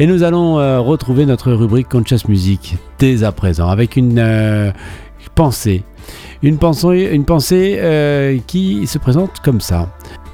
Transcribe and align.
Et 0.00 0.06
nous 0.06 0.22
allons 0.22 0.60
euh, 0.60 0.78
retrouver 0.78 1.26
notre 1.26 1.50
rubrique 1.50 1.88
Conscious 1.88 2.28
Music 2.28 2.76
dès 3.00 3.24
à 3.24 3.32
présent 3.32 3.68
avec 3.68 3.96
une 3.96 4.20
euh, 4.20 4.70
pensée. 5.34 5.82
Une 6.40 6.56
pensée, 6.56 7.78
euh, 7.80 8.38
qui 8.46 8.86
se 8.86 8.96
présente 8.98 9.40
comme 9.40 9.60
ça. 9.60 9.88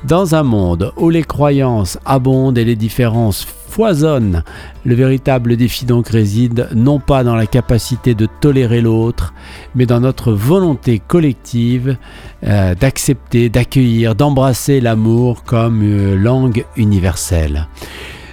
Dans 0.06 0.35
un 0.35 0.42
monde 0.42 0.92
où 0.98 1.08
les 1.08 1.22
croyances 1.22 1.98
abondent 2.04 2.58
et 2.58 2.64
les 2.66 2.77
différences 2.77 3.46
foisonnent, 3.46 4.45
le 4.85 4.95
véritable 4.95 5.57
défi 5.57 5.87
donc 5.87 6.09
réside 6.09 6.69
non 6.75 6.99
pas 6.99 7.25
dans 7.25 7.35
la 7.35 7.46
capacité 7.46 8.15
de 8.15 8.29
tolérer 8.43 8.83
l'autre, 8.83 9.33
mais 9.75 9.87
dans 9.87 10.01
notre 10.01 10.35
volonté 10.35 10.99
collective 10.99 11.96
d'accepter, 12.43 13.49
d'accueillir, 13.49 14.15
d'embrasser 14.15 14.83
l'amour 14.83 15.43
comme 15.43 15.83
langue 16.17 16.67
universelle. 16.77 17.67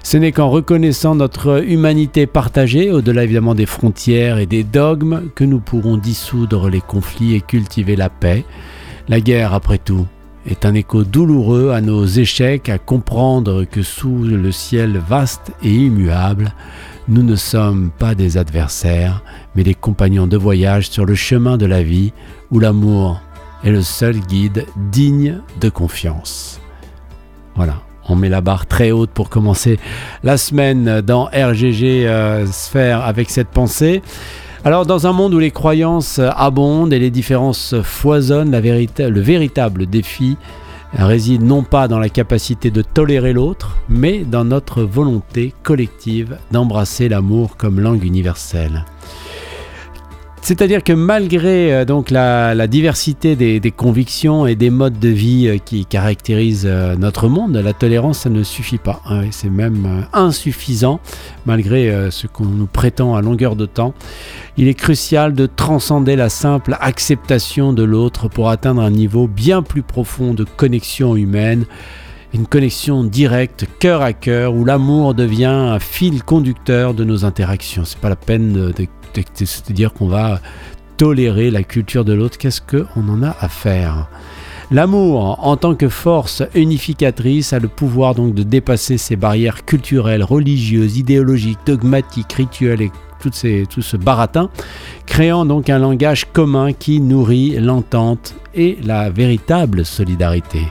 Ce 0.04 0.18
n'est 0.18 0.31
qu'en 0.31 0.49
reconnaissant 0.49 1.15
notre 1.15 1.63
humanité 1.63 2.25
partagée, 2.25 2.91
au-delà 2.91 3.23
évidemment 3.23 3.55
des 3.55 3.66
frontières 3.66 4.39
et 4.39 4.45
des 4.45 4.63
dogmes, 4.63 5.30
que 5.35 5.44
nous 5.44 5.59
pourrons 5.59 5.98
dissoudre 5.98 6.70
les 6.70 6.81
conflits 6.81 7.35
et 7.35 7.41
cultiver 7.41 7.95
la 7.95 8.09
paix. 8.09 8.44
La 9.08 9.22
guerre, 9.22 9.53
après 9.53 9.77
tout, 9.77 10.08
est 10.45 10.66
un 10.66 10.73
écho 10.73 11.03
douloureux 11.03 11.72
à 11.72 11.81
nos 11.81 12.05
échecs, 12.05 12.70
à 12.70 12.80
comprendre 12.80 13.63
que 13.63 13.84
sous 13.84 14.23
le 14.23 14.52
ciel 14.52 14.98
vaste 14.98 15.52
et 15.63 15.73
immuable, 15.73 16.53
nous 17.08 17.23
ne 17.23 17.36
sommes 17.36 17.91
pas 17.91 18.16
des 18.16 18.38
adversaires, 18.38 19.23
mais 19.55 19.63
des 19.63 19.75
compagnons 19.75 20.27
de 20.27 20.38
voyage 20.38 20.89
sur 20.89 21.05
le 21.05 21.16
chemin 21.16 21.58
de 21.58 21.66
la 21.66 21.83
vie, 21.83 22.11
où 22.49 22.59
l'amour 22.59 23.22
est 23.63 23.72
le 23.72 23.81
seul 23.81 24.20
guide 24.20 24.66
digne 24.91 25.41
de 25.59 25.70
confiance. 25.70 26.59
Voilà. 27.55 27.91
On 28.09 28.15
met 28.15 28.29
la 28.29 28.41
barre 28.41 28.65
très 28.65 28.91
haute 28.91 29.11
pour 29.11 29.29
commencer 29.29 29.79
la 30.23 30.37
semaine 30.37 31.01
dans 31.01 31.25
RGG 31.25 32.05
euh, 32.05 32.45
Sphère 32.47 33.05
avec 33.05 33.29
cette 33.29 33.49
pensée. 33.49 34.01
Alors 34.63 34.85
dans 34.85 35.08
un 35.08 35.11
monde 35.11 35.33
où 35.33 35.39
les 35.39 35.52
croyances 35.52 36.19
abondent 36.19 36.93
et 36.93 36.99
les 36.99 37.09
différences 37.09 37.75
foisonnent, 37.81 38.52
le 38.52 39.19
véritable 39.19 39.88
défi 39.88 40.38
réside 40.93 41.41
non 41.41 41.63
pas 41.63 41.88
dans 41.88 41.99
la 41.99 42.09
capacité 42.09 42.69
de 42.69 42.81
tolérer 42.81 43.33
l'autre, 43.33 43.77
mais 43.89 44.19
dans 44.19 44.43
notre 44.43 44.83
volonté 44.83 45.53
collective 45.63 46.38
d'embrasser 46.52 47.09
l'amour 47.09 47.58
comme 47.58 47.80
langue 47.80 48.03
universelle. 48.03 48.86
C'est-à-dire 50.42 50.84
que 50.84 50.92
malgré 50.92 51.72
euh, 51.72 51.86
donc 51.86 52.09
la, 52.09 52.67
diversité 52.67 53.36
des, 53.36 53.72
convictions 53.72 54.48
et 54.48 54.56
des 54.56 54.72
modes 54.72 54.98
de 54.98 55.09
vie 55.09 55.48
euh, 55.48 55.58
qui 55.64 55.86
caractérisent 55.86 56.66
euh, 56.66 56.95
notre 56.95 57.28
monde, 57.28 57.56
la 57.56 57.73
tolérance, 57.73 58.20
ça 58.20 58.30
ne 58.30 58.42
suffit 58.42 58.80
pas. 58.80 59.02
Hein, 59.06 59.25
c'est 59.30 59.52
même 59.52 60.08
insuffisant 60.14 61.00
malgré 61.45 62.09
ce 62.11 62.28
qu'on 62.28 62.45
nous 62.45 62.66
prétend 62.66 63.16
à 63.16 63.22
longueur 63.22 63.56
de 63.56 63.66
temps. 63.66 63.94
Il 64.58 64.67
est 64.67 64.73
crucial 64.73 65.33
de 65.33 65.45
transcender 65.45 66.16
la 66.16 66.30
simple 66.30 66.76
acceptation 66.81 67.73
de 67.73 67.83
l'autre 67.83 68.28
pour 68.28 68.50
atteindre 68.50 68.81
un 68.81 68.92
niveau 68.92 69.28
bien 69.28 69.61
plus 69.61 69.83
profond 69.83 70.33
de 70.33 70.44
connexion 70.44 71.16
humaine 71.16 71.66
une 72.33 72.48
connexion 72.48 73.03
directe, 73.03 73.66
cœur 73.80 74.02
à 74.02 74.14
cœur, 74.14 74.53
où 74.53 74.64
l'amour 74.64 75.14
devient 75.14 75.45
un 75.45 75.80
fil 75.80 76.23
conducteur 76.23 76.94
de 76.94 77.03
nos 77.03 77.26
interactions. 77.26 77.83
C'est 77.83 78.00
pas 78.00 78.08
la 78.08 78.16
peine 78.16 78.53
de, 78.53 78.72
de, 78.72 78.88
dire 79.73 79.94
qu'on 79.94 80.08
va 80.08 80.40
tolérer 80.98 81.52
la 81.52 81.64
culture 81.64 82.06
de 82.06 82.14
l'autre. 82.14 82.38
Qu'est-ce 82.38 82.62
qu'on 82.62 83.09
en 83.09 83.23
a 83.23 83.36
à 83.40 83.50
faire? 83.50 84.08
L'amour, 84.72 85.45
en 85.45 85.58
tant 85.58 85.76
que 85.76 85.90
force 85.90 86.44
unificatrice, 86.56 87.52
a 87.52 87.59
le 87.59 87.67
pouvoir 87.67 88.16
donc 88.16 88.34
de 88.34 88.44
dépasser 88.44 88.98
ces 88.98 89.17
barrières 89.17 89.66
culturelles, 89.66 90.23
religieuses, 90.23 90.98
idéologiques, 90.98 91.59
dogmatiques, 91.66 92.32
rituelles 92.32 92.84
et 92.84 92.92
tout, 93.20 93.32
tout 93.70 93.82
ce 93.82 93.98
baratin, 93.98 94.50
créant 95.06 95.45
donc 95.45 95.70
un 95.70 95.80
langage 95.80 96.26
commun 96.32 96.72
qui 96.72 97.02
nourrit 97.02 97.59
l'entente 97.59 98.34
et 98.54 98.77
la 98.83 99.10
véritable 99.10 99.86
solidarité. 99.86 100.61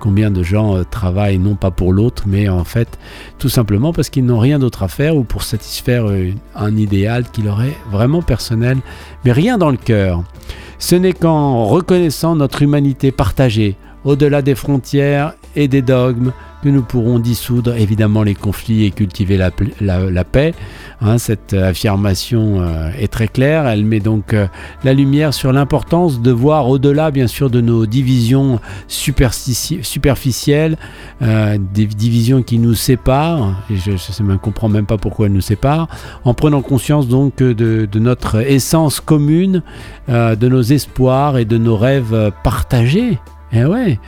Combien 0.00 0.30
de 0.30 0.42
gens 0.42 0.76
euh, 0.76 0.84
travaillent 0.84 1.38
non 1.38 1.54
pas 1.54 1.70
pour 1.70 1.92
l'autre, 1.92 2.24
mais 2.26 2.48
en 2.48 2.64
fait 2.64 2.98
tout 3.38 3.48
simplement 3.48 3.92
parce 3.92 4.10
qu'ils 4.10 4.24
n'ont 4.24 4.38
rien 4.38 4.58
d'autre 4.58 4.82
à 4.82 4.88
faire 4.88 5.16
ou 5.16 5.24
pour 5.24 5.42
satisfaire 5.42 6.08
euh, 6.08 6.32
un 6.54 6.76
idéal 6.76 7.24
qui 7.30 7.42
leur 7.42 7.62
est 7.62 7.76
vraiment 7.90 8.22
personnel, 8.22 8.78
mais 9.24 9.32
rien 9.32 9.58
dans 9.58 9.70
le 9.70 9.76
cœur. 9.76 10.22
Ce 10.78 10.94
n'est 10.94 11.12
qu'en 11.12 11.64
reconnaissant 11.64 12.36
notre 12.36 12.62
humanité 12.62 13.10
partagée, 13.10 13.76
au-delà 14.04 14.42
des 14.42 14.54
frontières 14.54 15.34
et 15.56 15.66
des 15.66 15.82
dogmes, 15.82 16.32
que 16.62 16.68
nous 16.68 16.82
pourrons 16.82 17.18
dissoudre 17.18 17.76
évidemment 17.76 18.22
les 18.22 18.34
conflits 18.34 18.84
et 18.84 18.90
cultiver 18.90 19.36
la, 19.36 20.24
paix. 20.24 20.54
Hein, 21.00 21.18
cette 21.18 21.54
affirmation 21.54 22.60
euh, 22.60 22.90
est 22.98 23.06
très 23.06 23.28
claire. 23.28 23.68
Elle 23.68 23.84
met 23.84 24.00
donc 24.00 24.34
euh, 24.34 24.48
la 24.82 24.92
lumière 24.94 25.32
sur 25.32 25.52
l'importance 25.52 26.20
de 26.20 26.32
voir 26.32 26.68
au-delà, 26.68 27.12
bien 27.12 27.28
sûr, 27.28 27.50
de 27.50 27.60
nos 27.60 27.86
divisions 27.86 28.58
superficielles, 28.88 30.76
euh, 31.22 31.56
des 31.72 31.86
divisions 31.86 32.42
qui 32.42 32.58
nous 32.58 32.74
séparent. 32.74 33.62
Et 33.70 33.76
je 33.76 33.92
ne 34.22 34.36
comprends 34.36 34.68
même 34.68 34.86
pas 34.86 34.96
pourquoi 34.96 35.26
elles 35.26 35.32
nous 35.32 35.40
séparent. 35.40 35.86
En 36.24 36.34
prenant 36.34 36.62
conscience 36.62 37.06
donc 37.06 37.36
de, 37.36 37.52
de 37.86 37.98
notre 38.00 38.40
essence 38.40 38.98
commune, 39.00 39.62
de 40.08 40.48
nos 40.48 40.62
espoirs 40.62 41.38
et 41.38 41.44
de 41.44 41.58
nos 41.58 41.76
rêves 41.76 42.32
partagés. 42.42 43.18
Eh 43.52 43.64
ouais. 43.64 44.00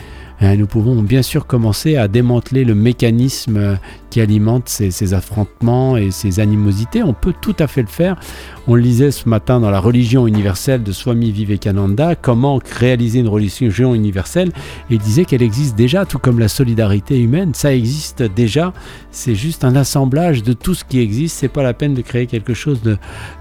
Euh, 0.42 0.56
nous 0.56 0.66
pouvons 0.66 1.02
bien 1.02 1.22
sûr 1.22 1.46
commencer 1.46 1.96
à 1.96 2.08
démanteler 2.08 2.64
le 2.64 2.74
mécanisme 2.74 3.56
euh, 3.56 3.74
qui 4.10 4.20
alimente 4.20 4.68
ces, 4.68 5.14
affrontements 5.14 5.96
et 5.96 6.10
ces 6.10 6.40
animosités. 6.40 7.02
On 7.02 7.14
peut 7.14 7.34
tout 7.40 7.54
à 7.58 7.66
fait 7.66 7.82
le 7.82 7.88
faire. 7.88 8.18
On 8.66 8.74
lisait 8.74 9.10
ce 9.10 9.28
matin 9.28 9.60
dans 9.60 9.70
la 9.70 9.80
religion 9.80 10.26
universelle 10.26 10.82
de 10.82 10.92
Swami 10.92 11.30
Vivekananda, 11.30 12.14
comment 12.16 12.60
réaliser 12.78 13.20
une 13.20 13.28
religion 13.28 13.94
universelle. 13.94 14.50
Il 14.90 14.98
disait 14.98 15.24
qu'elle 15.24 15.42
existe 15.42 15.76
déjà, 15.76 16.04
tout 16.04 16.18
comme 16.18 16.38
la 16.38 16.48
solidarité 16.48 17.20
humaine. 17.20 17.52
Ça 17.54 17.74
existe 17.74 18.22
déjà. 18.22 18.72
C'est 19.10 19.34
juste 19.34 19.64
un 19.64 19.76
assemblage 19.76 20.42
de 20.42 20.52
tout 20.52 20.74
ce 20.74 20.84
qui 20.84 21.00
existe. 21.00 21.38
C'est 21.38 21.48
pas 21.48 21.62
la 21.62 21.74
peine 21.74 21.94
de 21.94 22.02
créer 22.02 22.26
quelque 22.26 22.54
chose 22.54 22.82
de, 22.82 22.98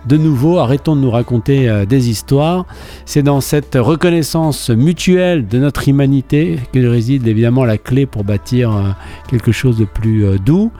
de 0.07 0.17
nouveau. 0.17 0.59
Arrêtons 0.59 0.95
de 0.95 1.01
nous 1.01 1.11
raconter 1.11 1.69
euh, 1.69 1.85
des 1.85 2.09
histoires. 2.09 2.65
C'est 3.05 3.23
dans 3.23 3.41
cette 3.41 3.75
reconnaissance 3.75 4.69
mutuelle 4.69 5.47
de 5.47 5.57
notre 5.59 5.88
humanité 5.88 6.59
que 6.71 6.79
réside 6.89 7.27
évidemment 7.27 7.66
la 7.66 7.77
clé 7.77 8.05
pour 8.05 8.23
bâtir 8.23 8.72
euh, 8.72 8.89
quelque 9.29 9.51
chose 9.51 9.77
de 9.77 9.85
plus 9.85 10.25
euh, 10.25 10.38
doux 10.38 10.72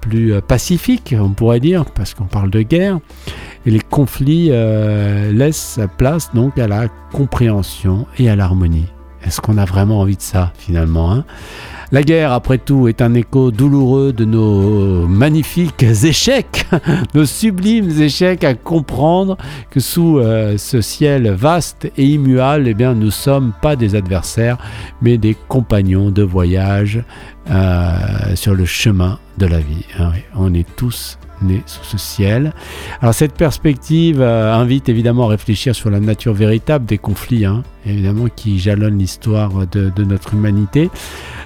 plus 0.00 0.34
euh, 0.34 0.40
pacifique, 0.40 1.14
on 1.18 1.30
pourrait 1.30 1.58
dire, 1.58 1.84
parce 1.84 2.14
qu'on 2.14 2.26
parle 2.26 2.50
de 2.50 2.62
guerre. 2.62 3.00
Et 3.64 3.70
les 3.70 3.80
conflits 3.80 4.50
laissent 5.32 5.80
place 5.98 6.32
donc 6.32 6.56
à 6.56 6.68
la 6.68 6.86
compréhension 7.10 8.06
et 8.16 8.30
à 8.30 8.36
l'harmonie. 8.36 8.86
Est-ce 9.26 9.40
qu'on 9.40 9.58
a 9.58 9.64
vraiment 9.64 10.00
envie 10.00 10.16
de 10.16 10.22
ça 10.22 10.52
finalement 10.56 11.12
hein? 11.12 11.24
La 11.92 12.02
guerre, 12.02 12.32
après 12.32 12.58
tout, 12.58 12.88
est 12.88 13.00
un 13.00 13.14
écho 13.14 13.52
douloureux 13.52 14.12
de 14.12 14.24
nos 14.24 15.06
magnifiques 15.06 15.84
échecs, 15.84 16.66
nos 17.14 17.26
sublimes 17.26 18.02
échecs 18.02 18.42
à 18.42 18.54
comprendre 18.54 19.36
que 19.70 19.78
sous 19.78 20.18
euh, 20.18 20.58
ce 20.58 20.80
ciel 20.80 21.30
vaste 21.30 21.88
et 21.96 22.04
immuable, 22.04 22.66
eh 22.66 22.74
bien, 22.74 22.94
nous 22.94 23.06
ne 23.06 23.10
sommes 23.10 23.52
pas 23.62 23.76
des 23.76 23.94
adversaires, 23.94 24.58
mais 25.00 25.16
des 25.16 25.36
compagnons 25.46 26.10
de 26.10 26.24
voyage 26.24 27.04
euh, 27.50 28.34
sur 28.34 28.56
le 28.56 28.64
chemin 28.64 29.20
de 29.38 29.46
la 29.46 29.60
vie. 29.60 29.84
Hein, 30.00 30.10
on 30.34 30.54
est 30.54 30.66
tous 30.74 31.18
nés 31.42 31.62
sous 31.66 31.84
ce 31.84 31.98
ciel. 31.98 32.52
Alors 33.00 33.14
cette 33.14 33.34
perspective 33.34 34.20
euh, 34.20 34.54
invite 34.54 34.88
évidemment 34.88 35.24
à 35.26 35.28
réfléchir 35.28 35.74
sur 35.74 35.90
la 35.90 36.00
nature 36.00 36.34
véritable 36.34 36.84
des 36.84 36.98
conflits, 36.98 37.44
hein, 37.44 37.62
évidemment 37.84 38.26
qui 38.34 38.58
jalonnent 38.58 38.98
l'histoire 38.98 39.66
de, 39.66 40.04
notre 40.04 40.34
humanité. 40.34 40.90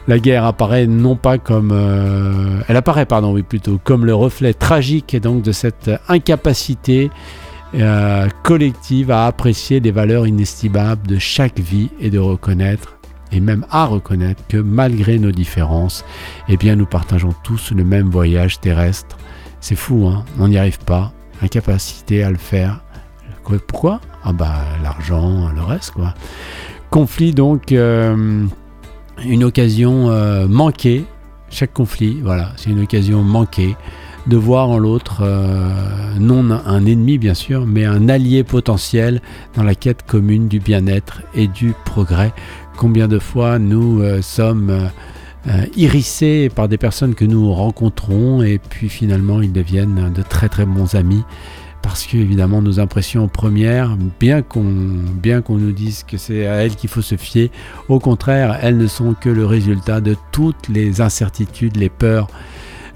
La 0.09 0.19
guerre 0.19 0.45
apparaît 0.45 0.87
non 0.87 1.17
pas 1.17 1.39
comme, 1.39 1.71
euh, 1.73 2.61
elle 2.69 2.77
apparaît 2.77 3.07
pardon 3.07 3.33
oui 3.33 3.43
plutôt 3.43 3.79
comme 3.83 4.05
le 4.05 4.15
reflet 4.15 4.55
tragique 4.55 5.15
et 5.15 5.21
donc 5.21 5.43
de 5.43 5.53
cette 5.53 5.91
incapacité 6.09 7.11
collective 8.43 9.13
à 9.13 9.27
apprécier 9.27 9.79
les 9.79 9.93
valeurs 9.93 10.27
inestimables 10.27 11.07
de 11.07 11.19
chaque 11.21 11.61
vie 11.61 11.89
et 12.01 12.11
de 12.11 12.19
reconnaître 12.19 12.97
et 13.33 13.41
même 13.41 13.65
à 13.71 13.87
reconnaître 13.87 14.43
que 14.49 14.57
malgré 14.57 15.19
nos 15.19 15.31
différences, 15.31 16.05
eh 16.49 16.57
bien 16.57 16.77
nous 16.77 16.87
partageons 16.87 17.35
tous 17.45 17.73
le 17.73 17.85
même 17.85 18.11
voyage 18.11 18.61
terrestre. 18.61 19.17
C'est 19.61 19.77
fou, 19.77 20.07
hein 20.07 20.25
on 20.39 20.49
n'y 20.49 20.59
arrive 20.59 20.79
pas, 20.81 21.13
incapacité 21.43 22.23
à 22.23 22.31
le 22.31 22.39
faire. 22.39 22.83
Pourquoi? 23.67 24.01
Ah 24.23 24.33
bah 24.33 24.61
l'argent, 24.83 25.51
le 25.55 25.63
reste 25.63 25.93
quoi. 25.93 26.15
Conflit 26.91 27.33
donc, 27.33 27.73
euh, 27.73 28.45
une 29.25 29.45
occasion 29.45 30.11
euh, 30.11 30.47
manquée. 30.49 31.05
Chaque 31.51 31.73
conflit, 31.73 32.21
voilà, 32.23 32.53
c'est 32.57 32.71
une 32.71 32.83
occasion 32.83 33.23
manquée 33.23 33.77
de 34.27 34.37
voir 34.37 34.69
en 34.69 34.79
l'autre 34.79 35.23
euh, 35.23 36.15
non 36.21 36.51
un 36.51 36.87
ennemi 36.87 37.19
bien 37.19 37.35
sûr, 37.35 37.67
mais 37.67 37.85
un 37.85 38.09
allié 38.09 38.45
potentiel 38.45 39.21
dans 39.57 39.65
la 39.65 39.75
quête 39.75 40.05
commune 40.07 40.47
du 40.47 40.61
bien-être 40.61 41.23
et 41.35 41.49
du 41.49 41.75
progrès 41.85 42.33
combien 42.77 43.09
de 43.09 43.19
fois 43.19 43.59
nous 43.59 44.03
sommes 44.23 44.91
euh, 45.49 45.65
irrissés 45.77 46.51
par 46.55 46.69
des 46.69 46.79
personnes 46.79 47.15
que 47.15 47.25
nous 47.25 47.53
rencontrons 47.53 48.43
et 48.43 48.59
puis 48.59 48.89
finalement 48.89 49.41
ils 49.41 49.53
deviennent 49.53 50.13
de 50.13 50.23
très 50.23 50.49
très 50.49 50.67
bons 50.67 50.95
amis 50.95 51.25
parce 51.83 52.07
que 52.07 52.19
évidemment 52.19 52.61
nos 52.61 52.79
impressions 52.79 53.29
premières, 53.29 53.97
bien 54.19 54.43
qu'on 54.43 54.65
bien 55.15 55.41
qu'on 55.41 55.57
nous 55.57 55.73
dise 55.73 56.05
que 56.05 56.19
c'est 56.19 56.47
à 56.47 56.57
elles 56.57 56.77
qu'il 56.77 56.91
faut 56.91 57.03
se 57.03 57.17
fier, 57.17 57.51
au 57.89 57.99
contraire, 57.99 58.59
elles 58.63 58.77
ne 58.77 58.87
sont 58.87 59.15
que 59.15 59.31
le 59.31 59.47
résultat 59.47 60.01
de 60.01 60.17
toutes 60.33 60.69
les 60.69 61.01
incertitudes, 61.01 61.77
les 61.77 61.89
peurs 61.89 62.29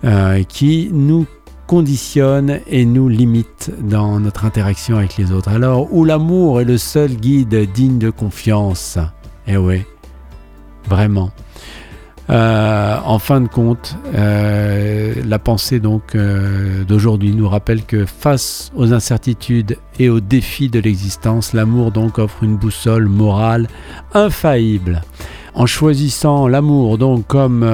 euh, 0.04 0.42
qui 0.42 0.90
nous 0.92 1.26
conditionnent 1.66 2.60
et 2.66 2.84
nous 2.84 3.08
limitent 3.08 3.72
dans 3.80 4.20
notre 4.20 4.44
interaction 4.44 4.98
avec 4.98 5.16
les 5.16 5.32
autres. 5.32 5.48
Alors, 5.48 5.92
où 5.92 6.04
l'amour 6.04 6.60
est 6.60 6.64
le 6.64 6.76
seul 6.76 7.14
guide 7.14 7.72
digne 7.72 7.98
de 7.98 8.10
confiance, 8.10 8.98
eh 9.46 9.56
oui, 9.56 9.82
vraiment. 10.86 11.30
Euh, 12.30 12.96
en 13.04 13.18
fin 13.18 13.40
de 13.40 13.48
compte, 13.48 13.96
euh, 14.14 15.14
la 15.26 15.38
pensée 15.38 15.78
donc 15.78 16.14
euh, 16.14 16.82
d'aujourd'hui 16.84 17.34
nous 17.34 17.48
rappelle 17.48 17.84
que 17.84 18.06
face 18.06 18.72
aux 18.74 18.94
incertitudes 18.94 19.76
et 19.98 20.08
aux 20.08 20.20
défis 20.20 20.70
de 20.70 20.80
l'existence, 20.80 21.52
l'amour 21.52 21.92
donc 21.92 22.18
offre 22.18 22.42
une 22.42 22.56
boussole 22.56 23.08
morale 23.08 23.68
infaillible. 24.14 25.02
En 25.56 25.66
choisissant 25.66 26.48
l'amour 26.48 26.98
donc 26.98 27.28
comme, 27.28 27.64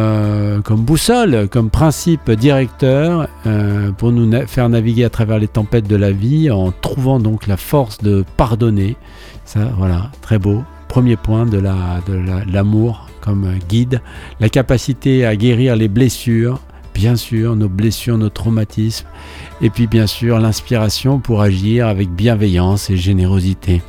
comme 0.65 0.81
boussole, 0.83 1.49
comme 1.49 1.71
principe 1.71 2.31
directeur 2.31 3.27
pour 3.97 4.13
nous 4.13 4.31
faire 4.47 4.69
naviguer 4.69 5.05
à 5.05 5.09
travers 5.09 5.39
les 5.39 5.49
tempêtes 5.49 5.89
de 5.89 5.97
la 5.97 6.13
vie, 6.13 6.51
en 6.51 6.73
trouvant 6.73 7.19
donc 7.19 7.47
la 7.47 7.57
force 7.57 7.97
de 7.97 8.23
pardonner, 8.37 8.99
ça 9.47 9.61
voilà, 9.79 10.11
très 10.21 10.39
beau. 10.39 10.63
Premier 10.89 11.17
point 11.17 11.47
de 11.47 11.59
l'amour 12.53 13.10
comme 13.21 13.47
guide, 13.69 14.01
la 14.41 14.49
capacité 14.49 15.25
à 15.27 15.37
guérir 15.37 15.77
les 15.77 15.89
blessures, 15.89 16.61
bien 16.95 17.17
sûr, 17.17 17.57
nos 17.57 17.69
blessures, 17.69 18.19
nos 18.19 18.29
traumatismes, 18.29 19.07
et 19.63 19.71
puis 19.71 19.87
bien 19.87 20.07
sûr 20.07 20.39
l'inspiration 20.39 21.19
pour 21.19 21.43
agir 21.43 21.87
avec 21.87 22.11
bienveillance 22.11 22.91
et 22.91 22.97
générosité. 22.97 23.83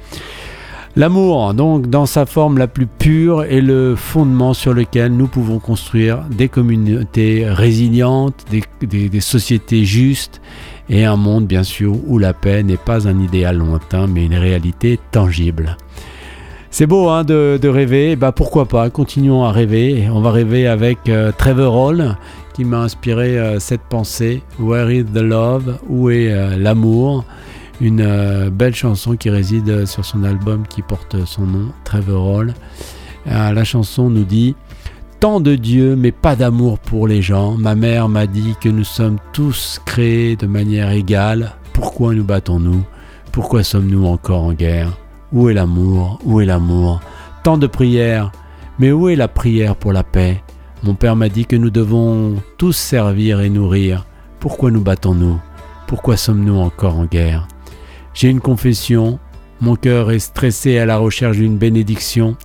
L'amour, 0.98 1.54
donc, 1.54 1.90
dans 1.90 2.06
sa 2.06 2.26
forme 2.26 2.58
la 2.58 2.68
plus 2.68 2.86
pure, 2.86 3.44
est 3.44 3.62
le 3.62 3.96
fondement 3.96 4.54
sur 4.54 4.74
lequel 4.74 5.14
nous 5.14 5.28
pouvons 5.28 5.58
construire 5.58 6.26
des 6.30 6.50
communautés 6.50 7.46
résilientes, 7.48 8.46
des, 8.52 9.08
des 9.08 9.22
sociétés 9.22 9.86
justes 9.86 10.42
et 10.90 11.06
un 11.06 11.16
monde, 11.16 11.48
bien 11.48 11.64
sûr, 11.64 11.96
où 12.08 12.18
la 12.18 12.34
paix 12.34 12.62
n'est 12.64 12.76
pas 12.76 13.08
un 13.08 13.18
idéal 13.22 13.58
lointain, 13.58 14.08
mais 14.08 14.26
une 14.26 14.36
réalité 14.36 15.00
tangible. 15.12 15.78
C'est 16.74 16.88
beau 16.88 17.10
hein, 17.10 17.26
de, 17.26 17.68
rêver, 17.68 18.16
bah 18.16 18.32
pourquoi 18.32 18.66
pas, 18.66 18.90
continuons 18.90 19.44
à 19.44 19.52
rêver. 19.52 20.08
On 20.10 20.22
va 20.22 20.32
rêver 20.32 20.68
avec 20.68 21.10
euh, 21.10 21.34
Trevor 21.38 21.76
Hall 21.76 22.18
qui 22.54 22.64
m'a 22.64 22.80
inspiré 22.80 23.38
euh, 23.38 23.60
cette 23.60 23.82
pensée. 23.82 24.42
Where 24.58 24.90
is 24.90 25.04
the 25.04 25.18
love? 25.18 25.80
Où 25.90 26.10
est 26.10 26.32
euh, 26.32 26.56
l'amour? 26.58 27.26
Une 27.82 28.50
belle 28.50 28.74
chanson 28.74 29.18
qui 29.18 29.30
réside 29.30 29.86
sur 29.86 30.06
son 30.06 30.24
album 30.24 30.64
qui 30.66 30.82
porte 30.82 31.26
son 31.26 31.42
nom, 31.42 31.72
Trevor 31.84 32.26
Hall. 32.26 32.54
la 33.26 33.64
chanson 33.66 34.10
nous 34.10 34.24
dit 34.24 34.56
Tant 35.20 35.42
de 35.42 35.56
Dieu 35.56 35.98
mais 35.98 36.12
pas 36.12 36.38
d'amour 36.38 36.80
pour 36.80 37.06
les 37.06 37.22
gens. 37.22 37.58
Ma 37.58 37.76
mère 37.76 38.08
m'a 38.08 38.28
dit 38.28 38.56
que 38.62 38.70
nous 38.70 38.86
sommes 38.86 39.18
tous 39.34 39.82
créés 39.86 40.38
de 40.38 40.48
manière 40.48 40.92
égale. 40.92 41.54
Pourquoi 41.74 42.14
nous 42.14 42.24
battons-nous? 42.24 42.84
Pourquoi 43.32 43.64
sommes-nous 43.64 44.06
encore 44.06 44.44
en 44.44 44.54
guerre? 44.54 44.96
Où 45.32 45.50
est 45.50 45.54
l'amour? 45.54 46.20
Où 46.26 46.42
est 46.42 46.46
l'amour? 46.46 47.00
Tant 47.44 47.58
de 47.58 47.68
prières, 47.68 48.32
mais 48.80 48.92
où 48.92 49.10
est 49.10 49.16
la 49.16 49.28
prière 49.28 49.76
pour 49.76 49.94
la 49.94 50.04
paix? 50.04 50.44
Mon 50.84 50.96
père 50.96 51.16
m'a 51.16 51.30
dit 51.30 51.46
que 51.46 51.56
nous 51.56 51.70
devons 51.70 52.36
tous 52.58 52.76
servir 52.76 53.42
et 53.42 53.50
nourrir. 53.50 54.06
Pourquoi 54.40 54.72
nous 54.72 54.82
battons-nous? 54.82 55.40
Pourquoi 55.88 56.18
sommes-nous 56.18 56.58
encore 56.58 56.98
en 56.98 57.06
guerre? 57.06 57.48
J'ai 58.14 58.30
une 58.30 58.42
confession, 58.42 59.20
mon 59.62 59.76
cœur 59.76 60.12
est 60.12 60.20
stressé 60.20 60.80
à 60.80 60.86
la 60.86 60.98
recherche 60.98 61.38
d'une 61.38 61.58
bénédiction. 61.58 62.36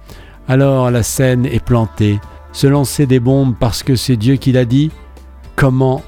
Alors 0.49 0.91
la 0.91 1.03
scène 1.03 1.47
est 1.47 1.65
plantée, 1.65 2.21
se 2.53 2.67
lancer 2.67 3.07
des 3.07 3.21
bombes 3.21 3.55
parce 3.59 3.83
que 3.83 3.97
c'est 3.97 4.17
Dieu 4.17 4.37
qui 4.37 4.53
l'a 4.53 4.65
dit? 4.65 4.91
Comment 5.57 6.03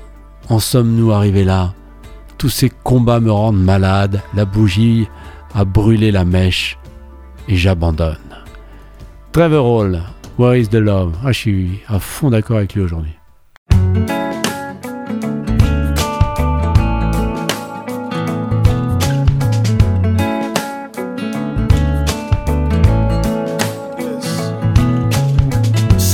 en 0.49 0.59
sommes-nous 0.59 1.13
arrivés 1.13 1.45
là? 1.45 1.73
Tous 2.37 2.51
ces 2.51 2.71
combats 2.71 3.21
me 3.21 3.33
rendent 3.33 3.63
malade, 3.63 4.23
la 4.35 4.45
bougie 4.45 5.09
à 5.59 5.65
brûler 5.65 6.13
la 6.13 6.25
mèche 6.25 6.79
et 7.49 7.57
j'abandonne. 7.57 8.17
Trevor 9.33 9.67
Hall, 9.67 10.03
Where 10.39 10.57
is 10.57 10.69
the 10.69 10.75
Love? 10.75 11.17
Ah, 11.25 11.33
je 11.33 11.39
suis 11.39 11.81
à 11.89 11.99
fond 11.99 12.31
d'accord 12.31 12.59
avec 12.59 12.75
lui 12.75 12.83
aujourd'hui. 12.83 13.18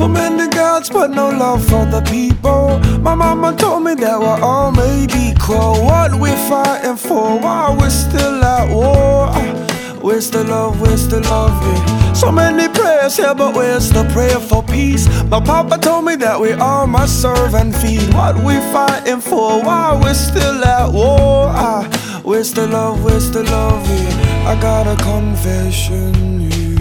So 0.05 0.09
many 0.09 0.49
gods, 0.49 0.91
but 0.91 1.12
no 1.12 1.31
love 1.31 1.65
for 1.65 1.87
the 1.87 2.03
people. 2.03 2.79
My 3.01 3.15
mama 3.15 3.56
told 3.56 3.85
me 3.85 3.95
that 3.95 4.21
we're 4.21 4.43
all 4.45 4.71
made 4.71 5.11
equal. 5.15 5.83
What 5.83 6.21
we're 6.21 6.37
fighting 6.47 6.97
for 6.97 7.41
while 7.41 7.75
we're 7.75 7.89
still 7.89 8.45
at 8.45 8.69
war. 8.69 9.33
Where's 10.05 10.31
the 10.31 10.45
love? 10.45 10.79
Where's 10.79 11.09
the 11.09 11.21
love? 11.21 11.56
Yeah. 11.62 12.12
So 12.12 12.31
many 12.31 12.69
prayers 12.69 13.17
here, 13.17 13.35
but 13.35 13.56
where's 13.56 13.89
the 13.89 14.05
prayer 14.12 14.41
for 14.41 14.62
peace? 14.62 15.09
My 15.31 15.41
papa 15.41 15.79
told 15.79 16.05
me 16.05 16.17
that 16.17 16.39
we 16.39 16.53
all 16.53 16.87
must 16.87 17.23
serve 17.23 17.55
and 17.55 17.75
feed. 17.75 18.12
What 18.12 18.37
we 18.45 18.56
fighting 18.77 19.23
for 19.23 19.65
while 19.65 19.99
we're 20.03 20.12
still 20.12 20.62
at 20.67 20.93
war? 20.93 21.49
Where's 22.23 22.53
the 22.53 22.67
love? 22.67 23.03
Where's 23.03 23.31
the 23.31 23.43
love? 23.45 23.89
Yeah. 23.89 24.53
I 24.53 24.61
got 24.61 24.87
a 24.87 25.03
confession. 25.03 26.74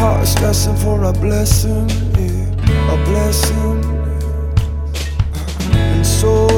Heart 0.00 0.22
is 0.22 0.32
stressing 0.32 0.76
for 0.76 1.04
a 1.04 1.12
blessing, 1.12 1.86
yeah, 2.16 2.94
a 2.94 2.96
blessing. 3.04 3.78
And 5.76 6.06
so 6.06 6.48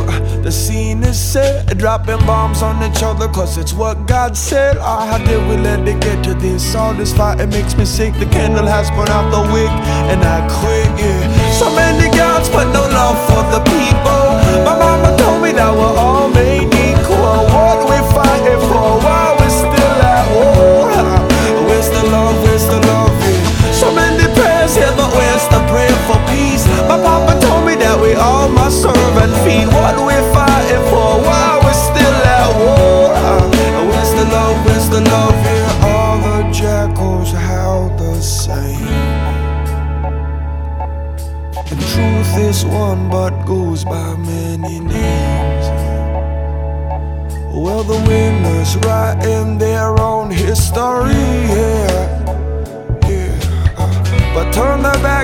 the 0.47 0.53
scene 0.53 1.03
is 1.03 1.19
set, 1.19 1.77
dropping 1.77 2.23
bombs 2.25 2.63
on 2.63 2.77
each 2.89 3.03
other, 3.03 3.27
cause 3.27 3.59
it's 3.59 3.73
what 3.73 4.07
God 4.07 4.37
said. 4.37 4.77
Oh, 4.79 5.03
how 5.11 5.19
did 5.19 5.43
we 5.49 5.57
let 5.57 5.81
it 5.89 6.01
get 6.01 6.23
to 6.25 6.35
this? 6.35 6.75
All 6.77 6.95
this 6.95 7.13
fight, 7.13 7.41
it 7.41 7.49
makes 7.49 7.75
me 7.77 7.85
sick. 7.85 8.15
The 8.15 8.27
candle 8.27 8.67
has 8.67 8.89
burned 8.91 9.11
out 9.11 9.27
the 9.37 9.43
wick, 9.53 9.75
and 10.13 10.23
I 10.23 10.39
quit, 10.61 10.91
yeah. 11.03 11.51
So 11.59 11.67
many 11.75 12.09
gods, 12.17 12.49
but 12.49 12.67
no 12.73 12.83
love 12.99 13.19
for 13.29 13.43
the 13.55 13.61
people. 13.75 14.25
My 14.67 14.75
mama 14.83 15.11
told 15.19 15.43
me 15.43 15.51
that 15.59 15.73
we're 15.75 15.99
all 16.07 16.29
made 16.31 16.71
equal. 16.89 17.39
What 17.51 17.79
we 17.91 17.99
fighting 18.15 18.63
for? 18.71 19.12
and 29.23 29.33
feel 29.45 29.71
all 29.71 29.95
the 29.97 30.05
way. 30.05 30.42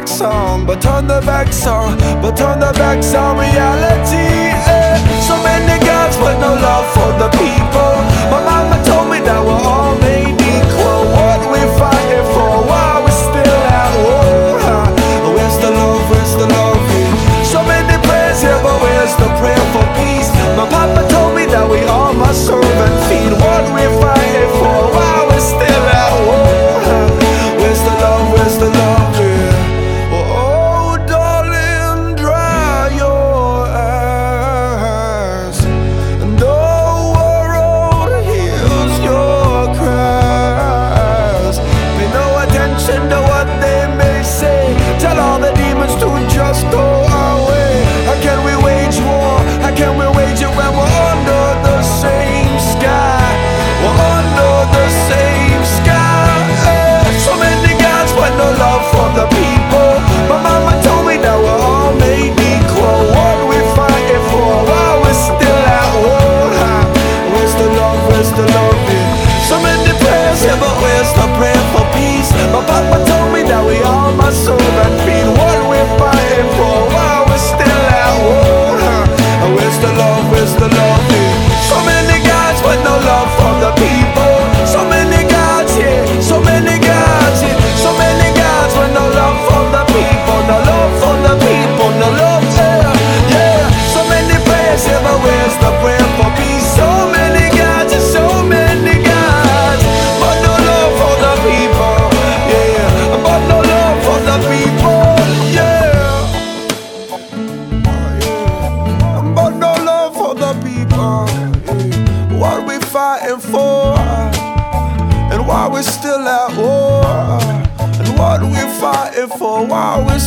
On, 0.09 0.65
but 0.65 0.81
turn 0.81 1.07
the 1.07 1.21
backs 1.21 1.67
on, 1.67 1.99
but 2.23 2.35
turn 2.37 2.61
the 2.61 2.73
backs 2.73 3.15
on 3.15 3.37
reality. 3.37 4.51
Eh. 4.57 4.97
So 5.21 5.37
many 5.45 5.77
gods, 5.85 6.17
but 6.17 6.41
no 6.41 6.55
love 6.57 6.89
for 6.97 7.13
the 7.21 7.29
people. 7.37 7.95
My 8.33 8.41
mama 8.41 8.81
told 8.89 9.13
me 9.13 9.21
that 9.21 9.41
we're 9.45 9.65
all 9.69 9.95
made 10.01 10.33
equal. 10.33 11.01
What 11.13 11.41
we 11.53 11.61
fighting 11.77 12.27
for? 12.33 12.51
Why 12.65 13.05
we 13.05 13.13
still 13.13 13.63
at 13.69 13.93
war? 14.01 14.57
Where's 15.37 15.59
the 15.61 15.71
love? 15.77 16.03
Where's 16.11 16.35
the 16.41 16.49
love? 16.57 16.81
So 17.45 17.61
many 17.63 17.95
prayers 18.09 18.41
here, 18.41 18.59
but 18.65 18.81
where's 18.81 19.15
the 19.21 19.29
prayer 19.39 19.65
for 19.77 19.85
peace? 20.01 20.33
My 20.57 20.67
papa 20.73 21.05
told 21.13 21.37
me 21.37 21.45
that 21.53 21.69
we 21.69 21.85
all 21.85 22.15
must 22.15 22.49
serve 22.49 22.65
and 22.65 22.97
feed. 23.07 23.33
What 23.45 23.65
we 23.77 23.85
fighting 24.01 24.18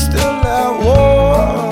still 0.01 0.19
at 0.19 0.83
war. 0.83 1.70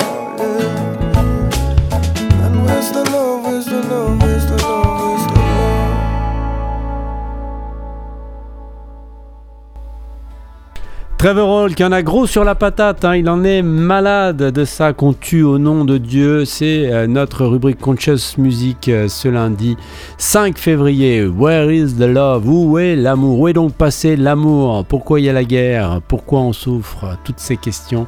Trevor 11.20 11.50
Hall 11.50 11.76
qui 11.76 11.84
en 11.84 11.92
a 11.92 12.02
gros 12.02 12.28
sur 12.28 12.46
la 12.46 12.56
patate, 12.56 13.04
hein, 13.04 13.18
il 13.18 13.30
en 13.30 13.44
est 13.44 13.62
malade 13.62 14.38
de 14.38 14.64
ça 14.64 14.94
qu'on 14.94 15.12
tue 15.12 15.44
au 15.44 15.60
nom 15.60 15.84
de 15.84 15.98
Dieu. 15.98 16.46
C'est 16.46 16.90
euh, 16.90 17.08
notre 17.08 17.46
rubrique 17.46 17.78
Conscious 17.82 18.38
Music 18.38 18.88
euh, 18.88 19.10
ce 19.10 19.28
lundi 19.28 19.76
5 20.18 20.58
février. 20.58 21.26
Where 21.26 21.70
is 21.74 21.96
the 21.96 22.08
love? 22.08 22.48
Où 22.48 22.80
est 22.80 22.96
l'amour? 22.96 23.38
Où 23.38 23.50
est 23.50 23.54
donc 23.54 23.74
passé 23.74 24.16
l'amour? 24.16 24.86
Pourquoi 24.86 25.20
il 25.20 25.26
y 25.26 25.30
a 25.30 25.34
la 25.34 25.44
guerre? 25.44 26.00
Pourquoi 26.08 26.40
on 26.40 26.54
souffre? 26.54 27.18
Toutes 27.26 27.42
ces 27.42 27.58
questions 27.58 28.08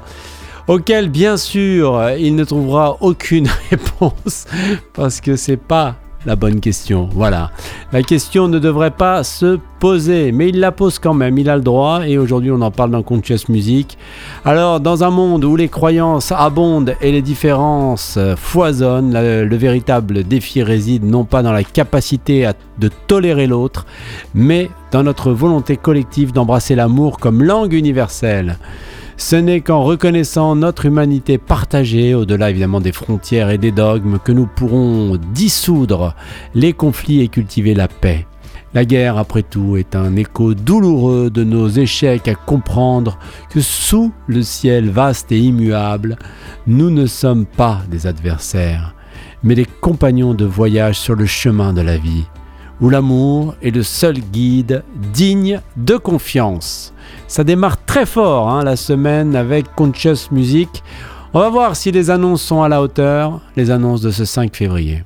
auxquelles 0.69 1.09
bien 1.09 1.35
sûr 1.35 2.11
il 2.17 2.37
ne 2.37 2.45
trouvera 2.45 2.95
aucune 3.01 3.49
réponse 3.69 4.45
parce 4.93 5.19
que 5.19 5.35
c'est 5.35 5.57
pas 5.57 5.95
la 6.25 6.35
bonne 6.35 6.59
question. 6.59 7.09
Voilà. 7.13 7.51
La 7.91 8.03
question 8.03 8.47
ne 8.47 8.59
devrait 8.59 8.91
pas 8.91 9.23
se 9.23 9.57
poser, 9.79 10.31
mais 10.31 10.49
il 10.49 10.59
la 10.59 10.71
pose 10.71 10.99
quand 10.99 11.15
même, 11.15 11.37
il 11.39 11.49
a 11.49 11.55
le 11.55 11.63
droit, 11.63 12.01
et 12.07 12.17
aujourd'hui 12.19 12.51
on 12.51 12.61
en 12.61 12.69
parle 12.69 12.91
dans 12.91 13.01
Conscious 13.01 13.49
Music. 13.49 13.97
Alors, 14.45 14.79
dans 14.79 15.03
un 15.03 15.09
monde 15.09 15.43
où 15.43 15.55
les 15.55 15.69
croyances 15.69 16.31
abondent 16.31 16.95
et 17.01 17.11
les 17.11 17.23
différences 17.23 18.19
foisonnent, 18.37 19.13
le, 19.13 19.45
le 19.45 19.55
véritable 19.55 20.23
défi 20.23 20.61
réside 20.61 21.03
non 21.03 21.23
pas 21.23 21.41
dans 21.41 21.51
la 21.53 21.63
capacité 21.63 22.45
à- 22.45 22.53
de 22.77 22.89
tolérer 23.07 23.47
l'autre, 23.47 23.87
mais 24.35 24.69
dans 24.91 25.01
notre 25.03 25.31
volonté 25.31 25.77
collective 25.77 26.31
d'embrasser 26.33 26.75
l'amour 26.75 27.17
comme 27.17 27.41
langue 27.43 27.73
universelle. 27.73 28.57
Ce 29.23 29.35
n'est 29.35 29.61
qu'en 29.61 29.83
reconnaissant 29.83 30.55
notre 30.55 30.87
humanité 30.87 31.37
partagée, 31.37 32.15
au-delà 32.15 32.49
évidemment 32.49 32.81
des 32.81 32.91
frontières 32.91 33.51
et 33.51 33.59
des 33.59 33.71
dogmes, 33.71 34.17
que 34.17 34.31
nous 34.31 34.47
pourrons 34.47 35.15
dissoudre 35.31 36.15
les 36.55 36.73
conflits 36.73 37.21
et 37.21 37.27
cultiver 37.27 37.75
la 37.75 37.87
paix. 37.87 38.25
La 38.73 38.83
guerre, 38.83 39.19
après 39.19 39.43
tout, 39.43 39.77
est 39.77 39.95
un 39.95 40.15
écho 40.15 40.55
douloureux 40.55 41.29
de 41.29 41.43
nos 41.43 41.69
échecs 41.69 42.27
à 42.27 42.33
comprendre 42.33 43.19
que 43.51 43.61
sous 43.61 44.11
le 44.25 44.41
ciel 44.41 44.89
vaste 44.89 45.31
et 45.31 45.39
immuable, 45.39 46.17
nous 46.65 46.89
ne 46.89 47.05
sommes 47.05 47.45
pas 47.45 47.83
des 47.91 48.07
adversaires, 48.07 48.95
mais 49.43 49.53
des 49.53 49.67
compagnons 49.81 50.33
de 50.33 50.45
voyage 50.45 50.99
sur 50.99 51.13
le 51.13 51.27
chemin 51.27 51.73
de 51.73 51.81
la 51.81 51.97
vie, 51.97 52.25
où 52.81 52.89
l'amour 52.89 53.55
est 53.61 53.71
le 53.71 53.83
seul 53.83 54.15
guide 54.19 54.83
digne 55.13 55.61
de 55.77 55.95
confiance. 55.97 56.93
Ça 57.27 57.43
démarre 57.43 57.83
très 57.85 58.05
fort 58.05 58.49
hein, 58.49 58.63
la 58.63 58.75
semaine 58.75 59.35
avec 59.35 59.73
Conscious 59.75 60.31
Music. 60.31 60.83
On 61.33 61.39
va 61.39 61.49
voir 61.49 61.75
si 61.75 61.91
les 61.91 62.09
annonces 62.09 62.41
sont 62.41 62.63
à 62.63 62.69
la 62.69 62.81
hauteur, 62.81 63.39
les 63.55 63.71
annonces 63.71 64.01
de 64.01 64.11
ce 64.11 64.25
5 64.25 64.55
février. 64.55 65.03